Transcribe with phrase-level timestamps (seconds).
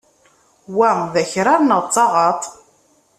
[0.75, 2.43] Wa d akrar neɣ d taɣaḍt?